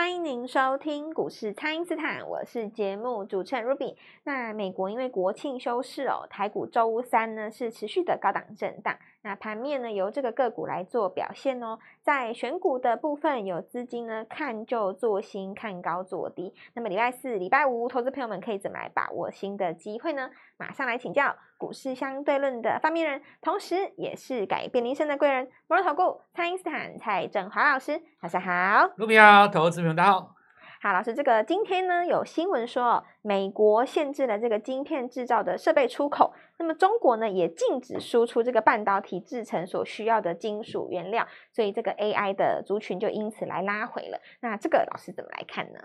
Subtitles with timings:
[0.00, 3.94] 欢迎您收听股市蔡因斯坦，我是节目主持人 Ruby。
[4.24, 8.96] 那美国因为国庆休市哦，台股周三呢是持续的高档震荡。
[9.22, 16.54] 那盘面呢由这个个股来做表现哦，在选股的部分有资金呢看旧做新，看高做低。
[16.74, 20.30] 那么礼拜四、礼拜五，投资朋友们可以怎么来把握新的机会呢？
[20.56, 30.39] 马上来请教股市相对论的发明人，同时也是改变人生的贵人——摩尔投顾蔡因斯坦蔡振华老师，大家好，Ruby 好，投资朋友大家好。
[30.82, 44.18] 好，老师，这个今天呢有新闻说，美国限制了这个晶片制造的设备出口，那么中国呢也禁止输出这个半导体制成所需要的金属原料，所以这个 AI 的族群就因此来拉回了。
[44.40, 45.78] 那这个老师怎么来看呢？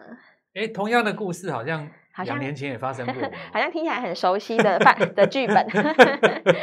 [0.53, 1.89] 哎，同样的故事好像
[2.23, 3.15] 两年前也发生过，
[3.51, 4.79] 好像听起来很熟悉的
[5.13, 5.67] 的剧本。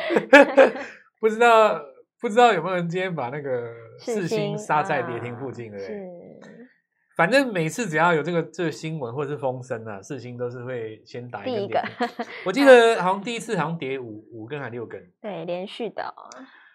[1.20, 1.78] 不知道
[2.18, 5.78] 不知道有没有人今天把那个四星杀在跌停附近的？
[7.14, 11.82] 反正每次只要有这个这个新闻或者是风声啊，事情都是会先打一个。
[12.46, 16.14] 我记得好像第一次好像跌五五根还六根，对，连续的。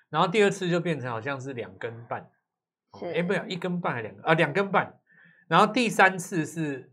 [0.10, 2.30] 然后第二次就变成好像是两根半，
[3.16, 5.00] 哎，不一根半还两根啊，两根半。
[5.48, 6.92] 然后第三次是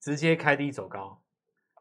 [0.00, 1.20] 直接开低走高，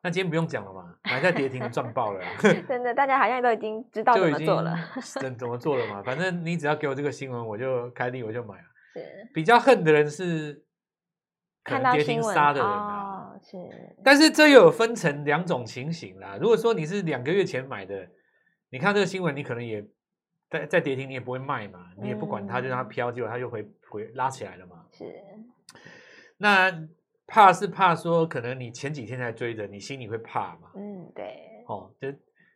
[0.04, 2.22] 那今天不用讲了嘛，还在跌停赚爆了。
[2.68, 4.78] 真的，大家好像都已经知道怎么做了，
[5.22, 6.04] 怎怎么做了嘛？
[6.04, 8.64] 反正你只要给我这个新闻，我就开低我就买了。
[8.94, 10.65] 是，比较恨的人是。
[11.66, 13.58] 可能跌停杀的人啊，哦、是，
[14.04, 16.38] 但是这又有分成两种情形啦。
[16.40, 18.08] 如果说你是两个月前买的，
[18.70, 19.84] 你看这个新闻，你可能也
[20.48, 24.86] 在在跌停，你也不会卖嘛，你也不管它，就让它飘，结果它就回回拉起来了嘛。
[24.92, 25.12] 是，
[26.38, 26.72] 那
[27.26, 30.70] 怕是怕说，可能你前几天才追的，你心里会怕嘛。
[30.76, 31.64] 嗯，对。
[31.68, 32.14] 哦，就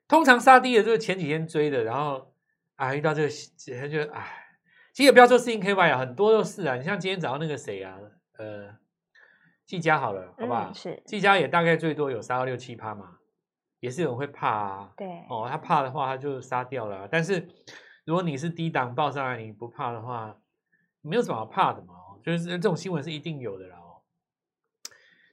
[0.08, 2.32] 通常杀低的就是前几天追的，然后
[2.76, 3.30] 啊遇到这个，
[3.82, 4.24] 他就哎，
[4.94, 6.76] 其实也不要说世芯 KY 啊，很多都是啊。
[6.76, 7.98] 你像今天早上那个谁啊，
[8.38, 8.78] 呃。
[9.69, 10.72] 技嘉好了，好不好？
[10.72, 13.19] 嗯、是技嘉也大概最多有杀到六七趴嘛，
[13.80, 14.91] 也是有人会怕啊。
[14.97, 17.07] 对哦，他怕的话他就杀掉了。
[17.07, 17.47] 但是
[18.03, 20.35] 如果你是低档报上来你不怕的话，
[21.02, 21.94] 没有什么好怕的嘛。
[22.24, 23.78] 就是这种新闻是一定有的啦。
[23.78, 24.02] 哦，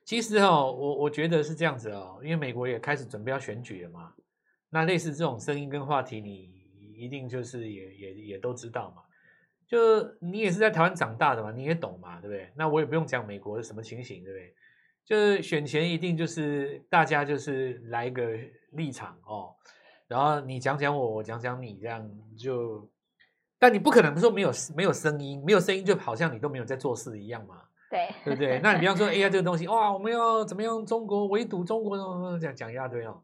[0.05, 4.13] 其实哦，我我觉得是这样子哦，因为美国也开始准备要选举了嘛。
[4.69, 6.53] 那类似这种声音跟话题，你
[6.93, 9.03] 一定就是也也也都知道嘛。
[9.67, 12.53] 就你也是在台湾长大的嘛，你也懂嘛，对不对？
[12.55, 14.55] 那我也不用讲美国是什么情形，对不对？
[15.05, 18.37] 就是选前一定就是大家就是来一个
[18.73, 19.55] 立场哦，
[20.09, 22.89] 然后你讲讲我，我讲讲你，这样就，
[23.59, 28.59] 但你不可能说没有没有声音，没有声音就好像你都没有在做事一样嘛，对对不对？
[28.61, 30.85] 那你比方说 AI 这个东西，哇，我们要怎么样？
[30.85, 31.97] 中国围堵中国，
[32.39, 33.23] 讲讲一大堆哦。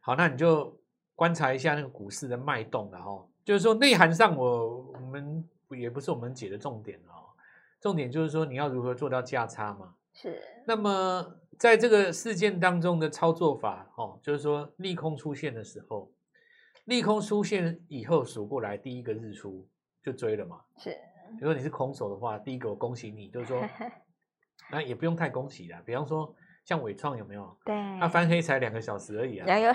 [0.00, 0.80] 好，那你就
[1.14, 3.28] 观察一下那个股市的脉动了哦。
[3.44, 7.34] 就是说内涵上我我们也不是我们解的重点哦，
[7.80, 9.94] 重点就是说你要如何做到价差嘛。
[10.12, 10.40] 是。
[10.66, 16.10] 那么在这个事件当中的操作法哦，就是说利空出现的时候，
[16.84, 19.66] 利空出现以后数过来第一个日出
[20.02, 20.60] 就追了嘛。
[20.78, 20.96] 是。
[21.40, 23.62] 如果你是空手的话，第一个我恭喜你，就是说，
[24.70, 26.34] 那也不用太恭喜啦，比方说。
[26.64, 27.58] 像伟创有没有？
[27.64, 29.58] 对，它翻黑才两个小时而已啊！
[29.58, 29.74] 有有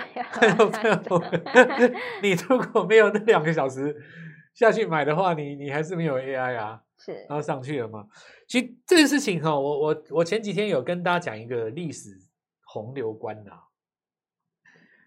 [1.10, 1.22] 有。
[2.22, 3.94] 你如果没有那两个小时
[4.54, 6.82] 下去买的话，你你还是没有 AI 啊？
[6.98, 8.06] 是，然后上去了吗？
[8.48, 12.10] 其实这个事情哈，我我我前几天有跟大家讲一个历史
[12.64, 13.52] 洪流观呐。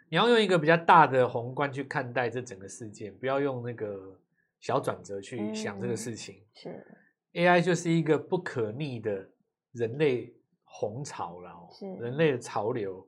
[0.09, 4.19] 你要用一个比较大的宏观去看待这整个事件，不要用那个
[4.59, 6.35] 小转折去想这个事情。
[6.35, 6.85] 嗯、是
[7.33, 9.29] ，AI 就是一个不可逆的
[9.71, 10.33] 人类。
[10.73, 13.05] 红潮了，人类的潮流，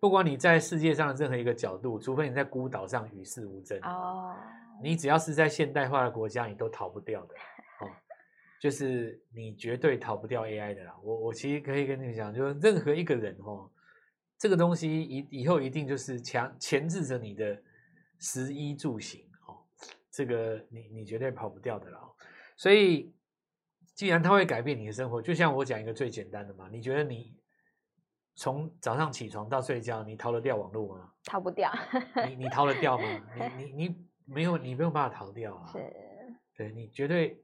[0.00, 4.34] 不管你在世界上的任何一个角度，除非你在孤岛上与世无争哦，
[4.82, 7.34] 你只要是在现代化的国家，你都逃不掉的
[7.84, 7.86] 哦，
[8.60, 10.96] 就是你绝对逃不掉 AI 的啦。
[11.02, 13.70] 我我其实可以跟你讲，就是任何一个人哦，
[14.38, 17.56] 这个东西以以后一定就是强钳制着你的
[18.18, 19.62] 食衣住行哦，
[20.10, 22.00] 这个你你绝对跑不掉的啦，
[22.56, 23.14] 所以。
[23.96, 27.34] 既然它会改变你的生活，就像我讲一个最简单的嘛，你觉得你
[28.34, 31.12] 从早上起床到睡觉，你逃得掉网络吗？
[31.24, 31.72] 逃不掉。
[32.28, 33.04] 你你逃得掉吗？
[33.56, 35.66] 你 你你没有，你没有办法逃掉啊。
[35.72, 35.78] 是。
[36.54, 37.42] 对，你绝对，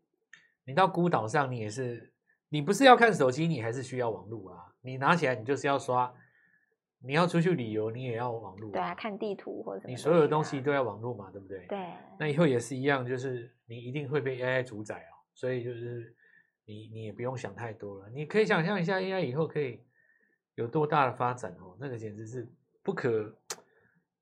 [0.67, 2.13] 你到孤岛上，你也是，
[2.51, 4.75] 你不是要看手机，你还是需要网络啊。
[4.83, 6.13] 你拿起来，你就是要刷，
[7.01, 8.73] 你要出去旅游，你也要网络啊。
[8.75, 11.65] 对啊，看地图或者你所有的东西都要网络嘛，对不对？
[11.67, 11.79] 对。
[12.19, 16.15] 那以后也是一样，就是你一定会被 AI 主宰哦，所以就是。
[16.65, 19.81] 你你也不用想太多了，你可以想象一下 AI 以后可以
[20.55, 22.49] 有多大的发展哦，那个简直是
[22.83, 23.37] 不可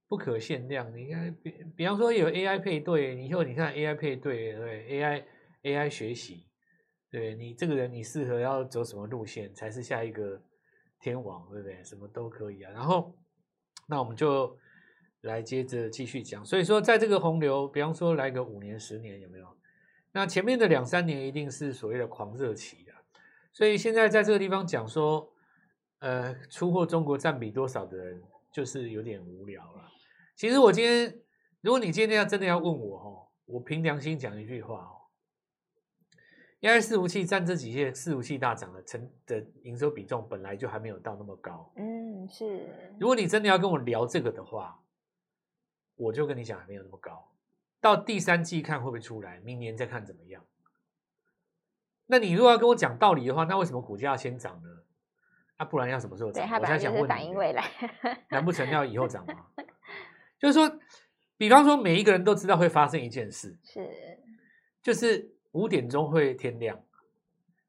[0.09, 0.91] 不可限量。
[0.97, 5.25] 你看，比比方说有 AI 配对，以后你看 AI 配对，对 AI
[5.63, 6.47] AI 学习，
[7.11, 10.43] 对你这个人，你适合要走什么路线才是下一个
[10.99, 11.85] 天王，对不对？
[11.85, 12.71] 什么都可以啊。
[12.73, 13.15] 然后，
[13.89, 14.57] 那我们就
[15.23, 16.45] 来接着继续讲。
[16.45, 19.60] 所以说，在这个洪流，比方说来个五年、十年，有没有？
[20.13, 23.03] 那前面的两三年一定是所谓的狂热期啊。
[23.53, 25.33] 所以现在在这个地方讲说，
[25.99, 28.23] 呃，出货中国占比多少的人，
[28.53, 29.89] 就是有点无聊了。
[30.37, 31.21] 其实我今天，
[31.61, 34.97] 如果你今天要真的要问我哦，我凭良心讲一句话哦。
[36.61, 41.73] AI 伺服器占这几届伺服器大涨的成的营收比重本来就还没有到那么高。
[41.77, 42.69] 嗯，是。
[42.99, 44.79] 如果你真的要跟我聊这个的话，
[45.97, 47.30] 我就跟你讲还没有那么高。
[47.81, 50.45] 到第三季看会不会出来，明年再看怎么样。
[52.07, 54.69] 那你如果要跟我讲道理的话，那为什么股价要先涨呢？
[55.57, 56.45] 啊，不然要什么时候涨？
[56.45, 57.65] 我现在想问你，反映未来，
[58.31, 59.47] 难不成要以后涨吗？
[60.39, 60.79] 就是说，
[61.37, 63.89] 比方说每一个人都知道会发生一件事，是，
[64.83, 65.35] 就是。
[65.53, 66.81] 五点钟会天亮，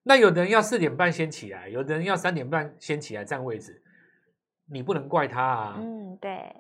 [0.04, 3.82] 那有的人要四点半先起来，有的人要三点半先起来占位置，
[4.68, 5.78] 你不能怪他啊。
[5.80, 6.56] 嗯，对。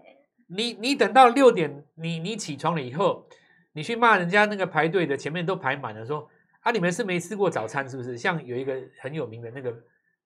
[0.47, 3.29] 你你等到六点，你你起床了以后，
[3.73, 6.27] 你去骂人家那个排队的前面都排满了，说
[6.61, 8.17] 啊，你们是没吃过早餐是不是？
[8.17, 9.73] 像有一个很有名的那个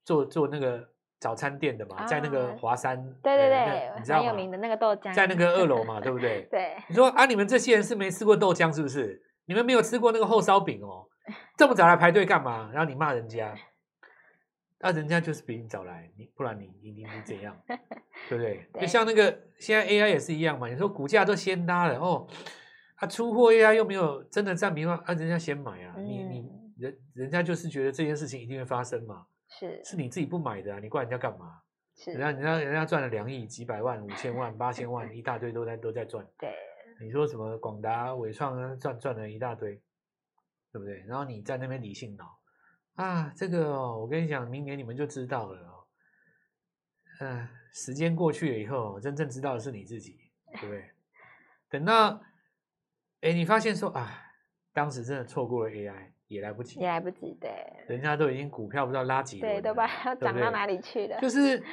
[0.04, 0.88] 做做那个
[1.20, 6.48] 早餐店的嘛，啊、在那个华山，对对对，你知道很有名的那个豆浆，在那个二楼嘛， 对不对？
[6.52, 6.76] 对。
[6.90, 9.22] 你说啊，你们这些人是没吃过豆浆是不是？
[9.46, 11.08] 你们没有吃过那个厚烧饼哦，
[11.58, 12.70] 这么早来排队干嘛？
[12.74, 13.56] 然后你骂人家，
[14.80, 17.56] 那、啊、人家就是比你早来，你不然你你你你怎样，
[18.28, 18.68] 对不对？
[18.74, 22.36] 对就像那个现在 AI 也是一样嘛，你说股价都先拉了哦，他、
[22.96, 31.62] 啊、出货 AI 又没有真的占名嘛，啊人家先买啊，嗯、你你人人家就是觉得这件事情一定会发生嘛，是是你自己不买的啊，你怪人家干嘛？
[31.98, 36.54] 是人家人家人家赚了两亿几百万五千万八千万 一大堆都在都在赚，对。
[37.02, 39.76] 你说什么广达、伟创啊，赚赚了一大堆，
[40.72, 41.04] 对不对？
[41.08, 42.40] 然后你在那边理性脑
[42.96, 45.84] 啊，这个哦，我跟你讲，明年你们就知道了哦。
[47.20, 50.18] 嗯、啊，时间过去了以后，真正知道的是你自己，
[50.54, 50.90] 对不对？
[51.70, 52.22] 等到，
[53.26, 54.22] 哎，你发现说啊，
[54.72, 57.52] 当时真的错过了 AI，也来不及，也来不及，对。
[57.88, 61.20] 人家都已经股票不知道拉几，对，都把它涨到哪里去了。
[61.20, 61.64] 就是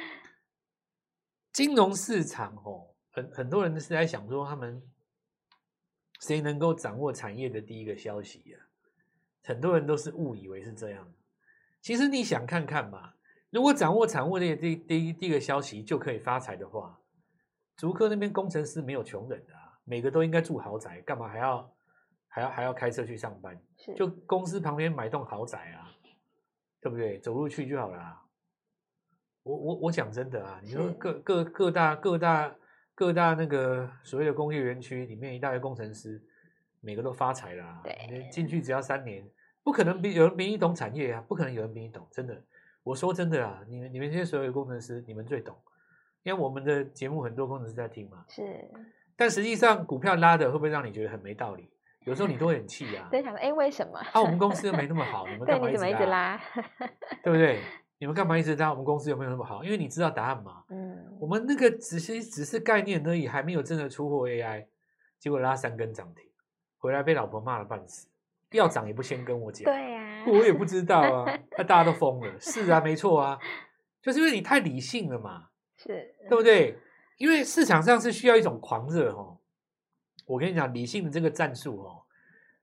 [1.51, 4.81] 金融市场哦，很很多人是在想说他们。
[6.21, 8.57] 谁能够掌握产业的第一个消息呀？
[9.43, 11.13] 很多人都是误以为是这样。
[11.81, 13.13] 其实你想看看嘛，
[13.49, 16.97] 如果掌握产业的第第一第一个消息就可以发财的话，
[17.75, 21.73] 竹科那边工程师没有穷人的啊，每个都应该住豪宅，干嘛还要
[22.27, 23.59] 还要还要开车去上班？
[23.95, 25.91] 就公司旁边买栋豪宅啊，
[26.81, 27.19] 对不对？
[27.19, 28.21] 走路去就好了。
[29.43, 32.55] 我我我讲真的啊，你说各各各大各大。
[32.95, 36.21] 各大那个所谓的工业园区里面，一大堆工程师，
[36.79, 37.81] 每个都发财了。
[37.83, 39.27] 对，进去只要三年，
[39.63, 42.39] 不可能比有人比你懂产业啊，不可能有人比你懂，真的。
[42.83, 45.57] 我说真的啊，你们你们这些所有的工程师，你们最懂，
[46.21, 48.23] 因为我们的节目很多工程师在听嘛。
[48.29, 48.43] 是。
[49.15, 51.69] 但实际上，股票拉的会不会让你觉得很没道理？
[52.05, 53.07] 有时候你都会很气啊。
[53.11, 53.97] 在想说，哎，为什么？
[54.11, 56.39] 啊，我们公司又 没那么好，你们干嘛一直拉？
[57.23, 57.59] 对不对？
[57.99, 58.69] 你们干嘛一直拉？
[58.71, 59.63] 我们公司有没有那么好？
[59.63, 60.63] 因为你知道答案嘛。
[60.69, 60.97] 嗯。
[61.19, 64.65] 我们那个只是只是概念而已，还没有真的出货 AI，
[65.19, 66.25] 结果拉三根涨停，
[66.77, 68.07] 回来被老婆骂了半死。
[68.51, 69.63] 要涨也不先跟我讲。
[69.63, 70.25] 对呀。
[70.27, 72.39] 我也不知道啊， 那大家都疯了。
[72.39, 73.39] 是啊，没错啊，
[74.01, 75.47] 就是因为你太理性了嘛。
[75.77, 76.13] 是。
[76.29, 76.77] 对不对？
[77.17, 79.37] 因为市场上是需要一种狂热哦。
[80.25, 81.99] 我跟你讲，理性的这个战术哦。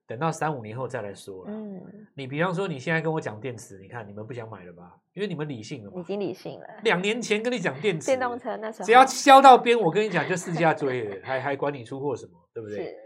[0.07, 1.52] 等到三五年后再来说了。
[1.52, 4.99] 嗯，你比方说你现在跟我讲电池，你看你们不想买了吧？
[5.12, 6.00] 因为你们理性了嘛。
[6.00, 6.66] 已经理性了。
[6.83, 12.76] 两年前跟你讲电 池，电动车那时候只要销到边，我跟你讲就市价追了，还还管你出货什么，对不对？
[12.85, 12.97] 是。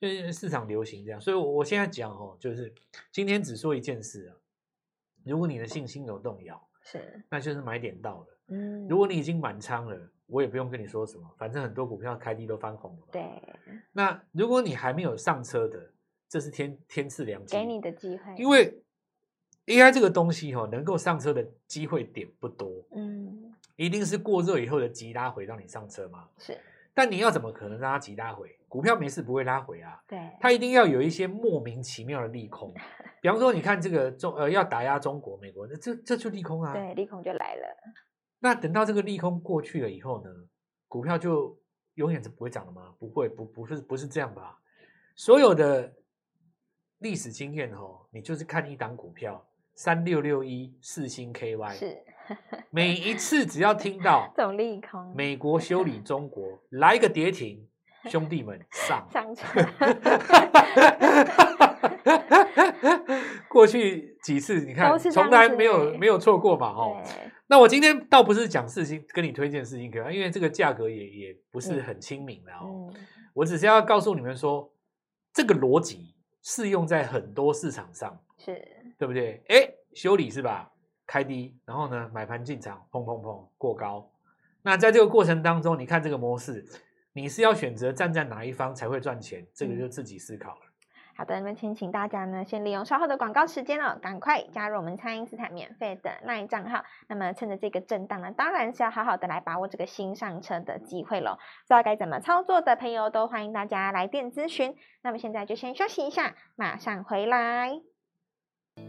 [0.00, 2.72] 就是市场流行这样，所以我现在讲哦，就是
[3.12, 4.36] 今天只说一件事啊。
[5.24, 8.33] 如果你的信心有动摇，是，那就是买点到了。
[8.48, 8.86] 嗯。
[8.88, 9.96] 如果你已经满仓了，
[10.26, 13.06] 我也不用跟你说什么，反正很多股票开低都翻红了。
[13.12, 13.22] 对。
[13.92, 15.90] 那如果你还没有上车的，
[16.28, 18.34] 这是天天赐良机，给你的机会。
[18.36, 18.82] 因为
[19.66, 26.28] AI 这个东西哈，能够上车的机会点不多，嗯，一定是过热以后的急拉回让你上车吗。
[26.38, 26.58] 是，
[26.92, 28.58] 但你要怎么可能让它急拉回？
[28.68, 30.02] 股票没事不会拉回啊。
[30.08, 32.74] 对，它一定要有一些莫名其妙的利空。
[33.22, 36.72] 比方说，你看这个中呃要打压中国、美国，那这这就利空啊。
[36.72, 37.76] 对，利空就来了。
[38.40, 40.30] 那等到这个利空过去了以后呢，
[40.88, 41.58] 股票就
[41.94, 42.94] 永远是不会涨的吗？
[42.98, 44.58] 不会，不不是不是这样吧？
[45.16, 45.92] 所有的。
[46.98, 52.02] 历史经验哦，你就是看一档股票三六六一四星 KY，是
[52.70, 57.68] 每一次只要听到 这种利空，美国修理中国来个跌停，
[58.08, 59.44] 兄弟们上上车，
[63.48, 67.02] 过去几次你看，从来没有没有错过嘛，哦。
[67.46, 72.90] 那我今天倒不是讲事情，跟你推荐世芯 KY，因为这个价格也也不是很亲民的哦。
[72.94, 72.94] 嗯、
[73.34, 74.72] 我只是要告诉你们说，
[75.32, 78.56] 这个逻辑适用在很多市场上，是
[78.98, 79.42] 对不对？
[79.48, 80.70] 哎，修理是吧？
[81.06, 84.10] 开低，然后呢，买盘进场，砰砰砰，过高。
[84.62, 86.64] 那在这个过程当中，你看这个模式，
[87.12, 89.46] 你是要选择站在哪一方才会赚钱？
[89.52, 90.60] 这个就自己思考了。
[91.16, 96.84] 好的，那么先请大家呢，先利用稍后的广告时间哦，赶快加入我们蔡因斯坦免费的 LINE 账号。
[97.08, 101.36] 那么趁着这个震荡呢，当然是要好好的来把握这个新上车的机会喽。
[101.36, 104.74] 不知道该怎么操作的朋友，都欢迎大家来电咨询。
[105.02, 107.93] 那么现在就先休息一下，马上回来。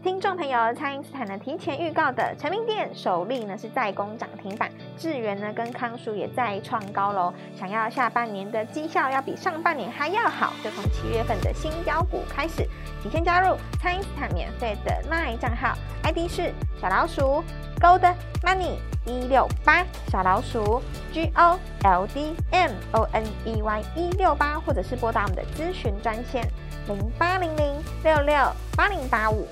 [0.06, 7.34] 听众朋友，蔡因斯坦呢提前预告的成名店首例呢是再攻涨停板，智源呢跟康舒也再创高楼。
[7.58, 12.68] 想要下半年的绩效要比上半年还要好，就从七月份的新标股开始，
[13.02, 17.42] 提前加入蔡因斯坦免费的 LINE 账号，ID 是小老鼠
[17.80, 18.76] Gold Money
[19.06, 20.80] 一六八，小老鼠
[21.12, 26.48] G O L D M O N E Y 一六八，或者是拨打我们的咨询专线
[26.86, 27.74] 零八零零
[28.04, 28.34] 六六
[28.76, 29.46] 八零八五。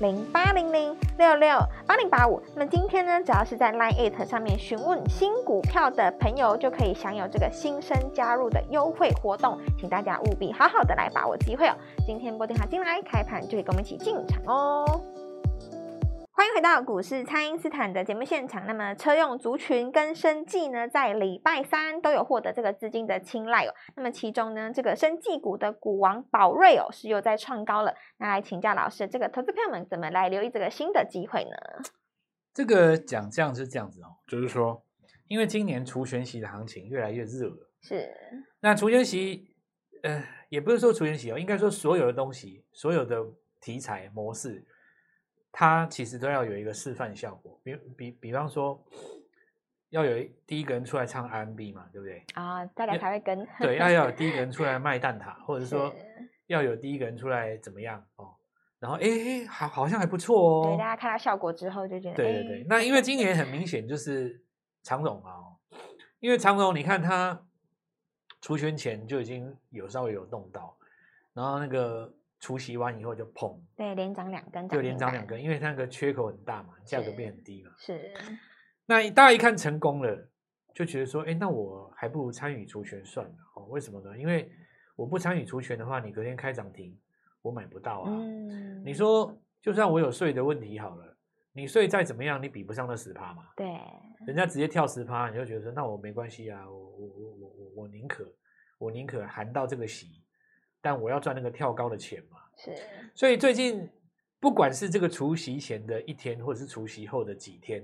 [0.00, 11.74] 零八零零六六八零八五，那么今天呢，只要是在 LINE@ It 上面询问新股票的朋友，就可以享有这个新生加入的优惠活动，请大家务必好好的来把握机会哦。
[12.04, 15.00] 今天拨电话进来，开盘就可以跟我们一起进场哦。
[16.44, 18.66] 欢迎回到股市，蔡因斯坦的节目现场。
[18.66, 23.72] 那么车用族群跟生技呢，在礼拜三都有获得这个资金的青睐哦。
[23.96, 27.94] 那么其中呢，这个生技股的股王宝瑞哦，是又在创高了。
[28.18, 31.82] 那来请教老师，这个投资朋友们怎么来留意这个新的机会呢？
[32.52, 34.84] 这个讲这样是这样子哦，就是说，
[35.28, 38.12] 因为今年除权息的行情越来越热了，是。
[38.60, 39.54] 那除权息，
[40.02, 43.24] 呃，也不是说除权息哦，应该说所有的东西，所有的
[43.62, 44.62] 题材模式。
[45.56, 48.84] 它其实都要有一个示范效果，比比比方说，
[49.90, 52.24] 要有第一个人出来唱 R&B 嘛，对不对？
[52.34, 53.46] 啊，大家才会跟。
[53.60, 55.94] 对，要要有第一个人出来卖蛋挞，或者说
[56.48, 58.34] 要有第一个人出来怎么样哦？
[58.80, 60.66] 然后哎，好，好像还不错哦。
[60.70, 62.16] 对，大家看到效果之后就觉得。
[62.16, 64.42] 对对对，那因为今年很明显就是
[64.82, 65.54] 长荣啊，
[66.18, 67.46] 因为长荣你看他
[68.40, 70.76] 出圈前就已经有稍微有动到，
[71.32, 72.12] 然后那个。
[72.44, 77.70] 除息完以后就砰，对，连涨两根，就连涨两根，因为它那个缺口很大嘛，价格变很低嘛。
[77.78, 78.12] 是，
[78.84, 80.28] 那大家一看成功了，
[80.74, 83.64] 就觉得说，哎，那我还不如参与除权算了哦。
[83.70, 84.18] 为什么呢？
[84.18, 84.52] 因为
[84.94, 86.94] 我不参与除权的话，你隔天开涨停，
[87.40, 88.10] 我买不到啊。
[88.12, 91.16] 嗯，你说就算我有税的问题好了，
[91.54, 93.44] 你税再怎么样，你比不上那十趴嘛。
[93.56, 93.66] 对，
[94.26, 98.30] 人家直接跳十趴，你就觉得说，那我没关系啊，我我我我我我宁可
[98.76, 100.22] 我宁可含到这个息。
[100.84, 102.76] 但我要赚那个跳高的钱嘛，是，
[103.14, 103.88] 所以最近
[104.38, 107.82] 不管是这个除夕前的一天，或者是除夕后的几天，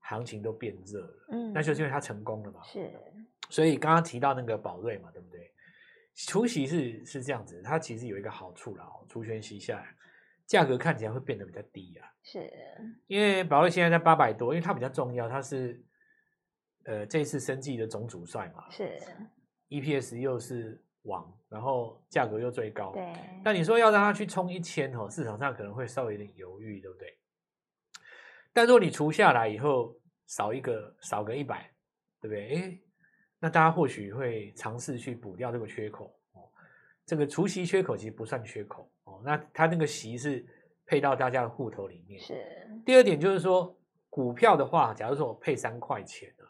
[0.00, 2.90] 行情都变热了，嗯，那就是因为它成功了嘛，是，
[3.48, 5.52] 所以刚刚提到那个宝瑞嘛，对不对？
[6.26, 9.86] 除夕是是这样子，它其实有一个好处啦，哦，除权息下来，
[10.46, 12.50] 价格看起来会变得比较低啊，是，
[13.06, 15.80] 因为宝瑞现在在八百多，因为它比较重要，它是
[16.86, 18.98] 呃这一次生技的总主帅嘛，是
[19.68, 20.82] ，EPS 又是。
[21.06, 23.12] 网，然后价格又最高，对。
[23.42, 27.16] 但你说要让它去冲一千哦，市场上可能会稍微有点犹豫，对不对？
[28.52, 29.96] 但如果你除下来以后
[30.26, 31.70] 少一个，少个一百，
[32.20, 32.54] 对不对？
[32.54, 32.78] 哎，
[33.38, 36.48] 那大家或许会尝试去补掉这个缺口哦。
[37.04, 40.44] 这个除息缺口其实不算缺口哦，那它那个息是
[40.86, 42.20] 配到大家的户头里面。
[42.20, 42.34] 是。
[42.84, 46.48] 第二点就是说，股票的话，假如说我配三块钱啊，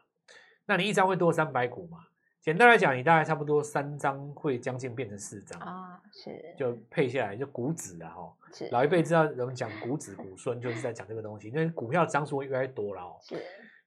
[0.64, 1.98] 那你一张会多三百股嘛？
[2.46, 13.34] 简单来讲，你大概差不多三张会将近变成四张啊，是就配下来就股指啊，哈，是老一辈知道人们讲股指股孙，就是在讲这个东西，因为股票张数会越来越多了哦，是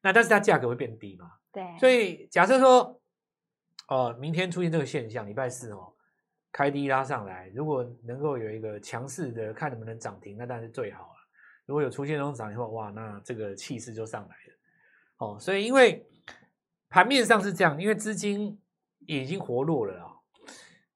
[0.01, 2.99] 那但是它价格会变低嘛，对，所以假设说，
[3.87, 5.93] 呃，明天出现这个现象，礼拜四哦，
[6.51, 11.13] 开低拉上来，如果能够有一个强势的，看能不能涨停，那当然是最好了。
[11.65, 14.53] 如果有出现这种涨停的话，哇，那这个气势就上来了，
[15.19, 16.05] 哦，所以因为。
[16.89, 18.60] 盘面上是这样，因为资金
[19.05, 20.12] 已经活络了啊，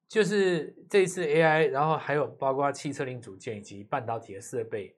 [0.08, 4.96] 就是这一次 AI，然后还有包括汽车零组件以及半导体的设备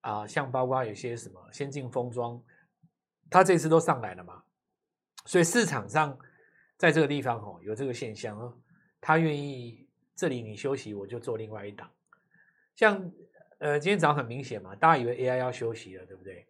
[0.00, 2.42] 啊，像包括有些什么先进封装，
[3.30, 4.42] 它这次都上来了嘛，
[5.24, 6.18] 所以市场上
[6.76, 8.56] 在这个地方哦有这个现象哦，
[9.00, 11.90] 他愿意这里你休息，我就做另外一档，
[12.74, 13.12] 像
[13.58, 16.46] 呃今天早上很明显嘛，大家以为 AI 要休息了，对不对？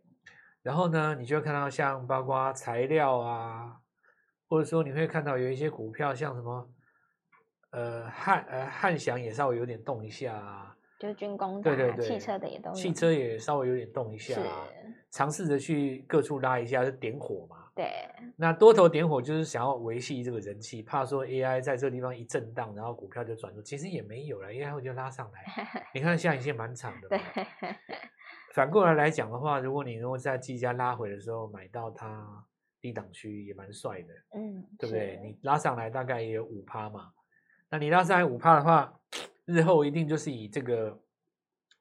[0.66, 3.76] 然后呢，你就会看到像包括材料啊，
[4.48, 6.68] 或者说你会看到有一些股票，像什么
[7.70, 14.66] 呃汉呃汉翔也稍微有点动一下啊，就是军工的、啊，对对对，汽车的也都有，汽车也稍微有点动一下，啊
[15.12, 17.58] 尝试着去各处拉一下，就点火嘛。
[17.72, 17.92] 对，
[18.36, 25.44] 那多头点火就是想要维系这个人气，怕说 AI 在这个地方一震荡，然后股票就转弱，其实也没有了，AI 会就拉上来。
[25.94, 27.08] 你看下影线蛮长的。
[28.56, 28.62] 对。
[28.62, 32.44] 反过来来讲的话，如果你如果在技嘉拉回的时候买到它
[32.80, 34.08] 低档区，也蛮帅的。
[34.34, 35.20] 嗯，对不对？
[35.22, 37.12] 你拉上来大概也有五趴嘛，
[37.68, 38.98] 那你拉上来五趴的话，
[39.44, 40.98] 日后一定就是以这个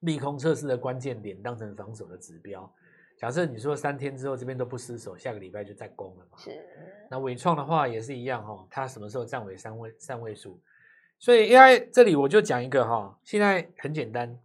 [0.01, 2.71] 利空测试的关键点当成防守的指标。
[3.17, 6.37] 假设你说三天之后这边都不失守，下个礼拜就再攻了嘛？
[6.37, 6.51] 是。
[7.09, 10.59] 那伟创的话也是一样哈，它什么时候站稳三位三位数？
[11.17, 14.37] 所以 AI 这里我就讲一个哈，现在很简单，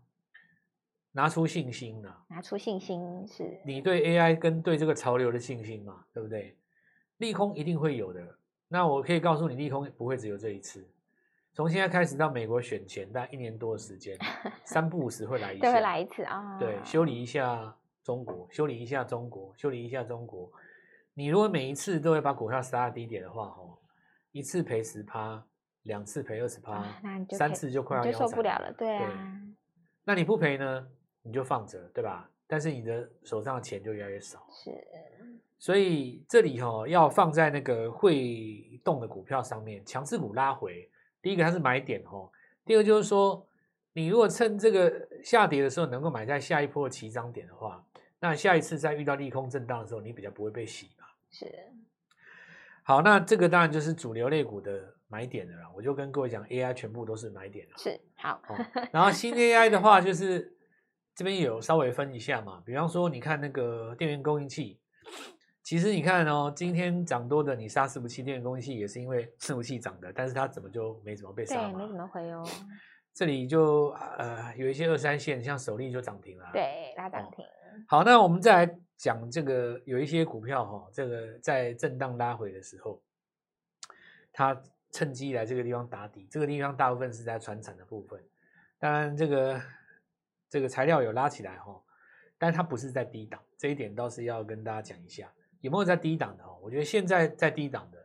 [1.13, 2.25] 拿出信心了。
[2.29, 3.61] 拿出信心是。
[3.65, 6.05] 你对 AI 跟对这个潮流的信心嘛？
[6.13, 6.57] 对不对？
[7.19, 8.21] 利空一定会有的。
[8.69, 10.89] 那我可以告诉你，利空不会只有这一次。
[11.53, 14.17] 从现在开始到美国选前，大概一年多的时间，
[14.65, 16.59] 三不五时会来一次， 都会来一次啊。
[16.59, 17.77] 对，修理一下。
[18.03, 20.51] 中国修理一下中国，修理一下中国。
[21.13, 23.79] 你如果每一次都会把股票杀低点的话，哦，
[24.33, 25.45] 一次赔十趴，
[25.83, 26.83] 两次赔二十趴，
[27.33, 28.73] 三次就快要受不了了。
[28.73, 29.55] 对啊，对，
[30.05, 30.89] 那你不赔呢？
[31.23, 32.31] 你就放着，对吧？
[32.47, 34.47] 但是你的手上的钱就越来越少。
[34.51, 34.71] 是，
[35.59, 40.91] 所以这里哈要放在那个会动的股票上面，强势股拉回，
[41.23, 42.31] 第一个它是买点哦，
[42.65, 43.47] 第二个就是说，
[43.93, 47.85] 你如果趁这个下跌的时候能够买在下一波的起涨点的话。
[48.23, 51.17] 那下一次再遇到利空震荡的时候，你比较不会被洗吧？
[51.31, 51.47] 是。
[52.83, 55.71] 好，那这个当然就是主流类股的买点了啦。
[55.75, 57.79] 我就跟各位讲，AI 全部都是买点了。
[57.79, 58.43] 是，好。
[58.49, 58.57] 哦、
[58.93, 60.55] 然后新 AI 的话，就是
[61.21, 62.63] 这边有稍微分一下嘛。
[62.65, 64.81] 比方说，你看那个电源供应器，
[65.63, 71.57] 其实你看哦，今天涨多的，你杀伺服器、电源供应器也是因为伺服器涨的，但是它怎么就没怎么被杀？
[71.57, 72.43] 对，没怎么回哦。
[73.13, 76.49] 这里就呃有一些二三线，像首例就涨停了。
[76.55, 77.45] 对，拉涨停。
[77.45, 77.49] 哦
[77.87, 83.03] 好，那我们再来讲这个，有一些股票哈，这个在震荡拉回的时候，
[84.33, 84.59] 它
[84.91, 86.27] 趁机来这个地方打底。
[86.31, 88.19] 这个地方大部分是在传产的部分，
[88.79, 89.61] 当然这个
[90.51, 91.81] 这个材料有拉起来哈，
[92.37, 96.59] 但它不是在低档，这一点倒是要跟大家讲一下，有没有在低档的哦？
[96.61, 98.05] 我觉得现在在低档的，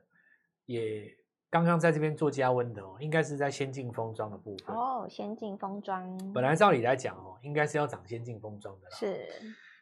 [0.67, 1.12] 也
[1.49, 5.08] 刚刚在这边做加温的哦，应该是在先进封装的部分哦。
[5.10, 9.25] 先进封装本来照理来讲哦，应该是要涨先进封装的啦，是。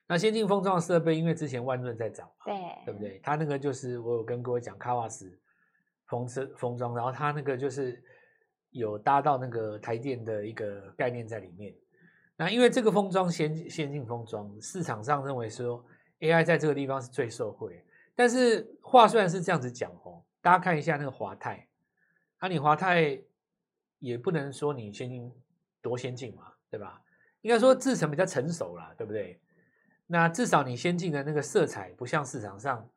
[0.08, 3.19] 那先进封装的设备，因为之前万润在涨嘛，对对不对？
[3.23, 5.38] 它那个就是我有跟各位讲，卡瓦斯
[6.08, 8.02] 封车封装，然后它那个就是
[8.71, 11.73] 有搭到那个台电的一个概念在里面。
[12.36, 15.84] 那因为这个封装先先进封装，市场上认为说
[16.19, 17.86] AI 在这个地方是最受惠。
[18.15, 21.67] 但是话虽然是这样子讲哦，大家看一下那个华泰，
[22.39, 23.19] 那、啊、你华泰
[24.00, 25.32] 也不能说你先进
[25.82, 27.02] 多先进嘛，对吧？
[27.41, 29.39] 应该说制程比较成熟啦，对不对？
[30.08, 32.88] 那至少你先进的那个色彩不像市场上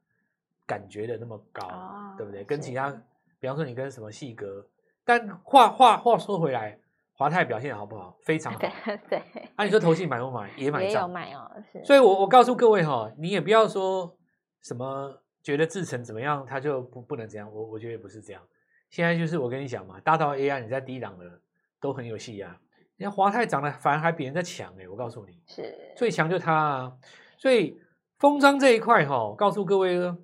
[0.67, 2.45] 感觉的那么高，哦、对不对？
[2.45, 2.91] 跟其他，
[3.39, 4.67] 比方说你跟什么细格，
[5.05, 6.79] 但话话话说回来，
[7.17, 8.17] 华泰表现好不好？
[8.23, 8.59] 非常好。
[8.59, 8.71] 对。
[9.09, 9.19] 对
[9.57, 10.51] 啊，你说投信买不买？
[10.57, 10.85] 也买。
[10.85, 11.51] 也有买哦。
[11.73, 11.83] 是。
[11.85, 14.17] 所以我我告诉各位哈，你也不要说
[14.61, 17.51] 什么觉得制成怎么样，它就不不能这样。
[17.53, 18.43] 我我觉得不是这样。
[18.91, 21.41] 现在就是我跟你讲嘛，大到 AI 你在低档的
[21.81, 22.57] 都很有戏啊。
[22.99, 26.93] 你看华泰涨得反而还比人家强哎，我告诉你，是最强就它啊。
[27.39, 27.81] 所以
[28.19, 30.19] 封装这一块哈，告诉各位呢，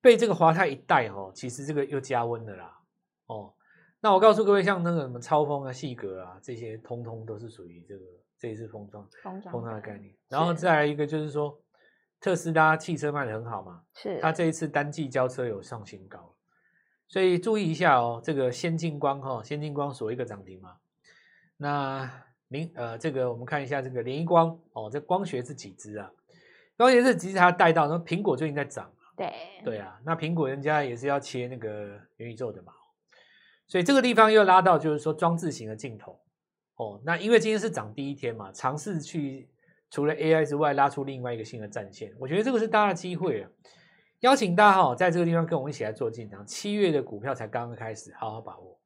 [0.00, 2.78] 被这个华泰一带哈，其实这个又加温了啦。
[3.26, 3.52] 哦，
[4.00, 8.04] 那我告诉各位，像那个什么超风啊、细格啊这些，通通都是属于这个
[8.38, 10.14] 这一次封装封装的概念。
[10.28, 11.58] 然后再来一个就是说，
[12.20, 16.32] 特斯拉汽车卖的很好嘛，是它这一次单季交车有上新高，
[17.08, 20.76] 所以注意一下哦，这个先进光哈，先进光锁一个涨停嘛。
[21.56, 22.08] 那
[22.46, 26.10] 您呃，这个我们看一下这个联一光哦，这光学是几只啊？
[26.76, 27.36] 光学是几只？
[27.36, 29.32] 它带到那苹果最近在涨，对
[29.64, 32.72] 对啊，那苹果人家也是要切那个元宇宙的嘛，
[33.68, 36.18] 所以这个地方又拉到就是说装置型的镜头
[36.76, 37.00] 哦。
[37.04, 39.48] 那因为今天是涨第一天嘛，尝试去
[39.90, 43.50] 除了 AI 之外拉出另外一个新的战线，我觉得这个是大家的机会啊。
[44.20, 48.77] 邀请大家哈，在这个地方跟我们一起来做进场，七月的股票才刚刚开始，好好把握。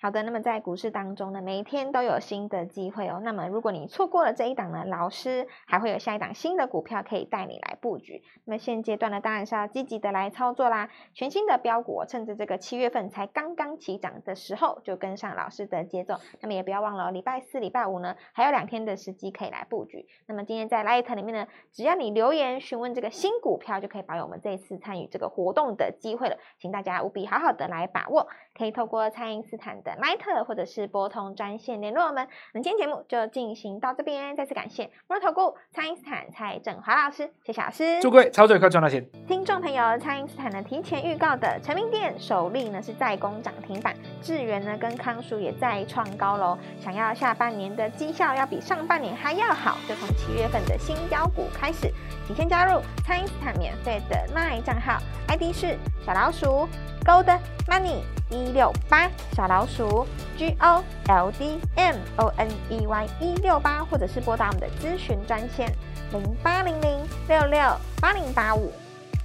[0.00, 3.20] 好的，那么在股市当中呢，每一天都有新的机会哦。
[3.24, 8.22] 那么如果你错过了这一档呢，老师还会有下一档新的股票可以带你来布局。
[8.44, 10.88] 那么现阶段呢，当然是要积极的来操作啦。
[11.14, 16.14] 全新的标股，趁着这个七月份才刚刚起涨的时候，就跟上老师的节奏。
[16.40, 20.06] 那么也不要忘了哦，礼拜四、礼拜五呢，还有两天的时机可以来布局。
[20.28, 26.36] 那么今天在 Light 里面呢，只要你留言询问这个新股票，就可以保有我们这一次参与这个活动的机会了。
[26.60, 28.28] 请大家务必好好的来把握，
[28.58, 29.88] 可以透过蔡因斯坦的。
[29.88, 32.28] 的 LINE 或者是拨通专线联络我们。
[32.52, 38.00] 那今天节目就进行到这边，再次感谢摩尔投顾蔡因斯坦蔡振华老师，谢谢老师。
[38.02, 39.02] 祝各位操作快赚到钱！
[39.26, 46.58] 听众朋友，蔡因斯坦呢提前预告的成名店首例呢是在攻涨停板，智源呢跟康叔也再创高喽。
[46.80, 51.90] 想要下半年的绩效要比上半年还要好，就从七月份的新标股开始，
[52.26, 56.68] 请先加入蔡因斯坦免费的 LINE 账号，ID 是小老鼠
[57.04, 60.06] Gold Money 一六八，小老鼠
[60.36, 65.72] G O L D M O N E Y 一六八，或者是拨打我们的咨询专线
[66.12, 67.60] 零八零零六六
[68.00, 68.72] 八零八五。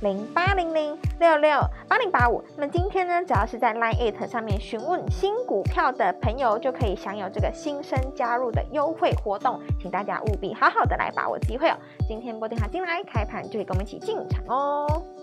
[0.02, 1.50] 零八零零六六
[1.88, 11.78] 八零八五，那么今天呢，只要是在 LINE@ 上面询问新股票的朋友，就可以享有这个新生加入的优惠活动，请大家务必好好的来把握机会哦。
[12.06, 15.23] 今天拨电话进来，开盘就可以跟我们一起进场哦。